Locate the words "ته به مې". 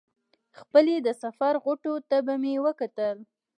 2.09-2.53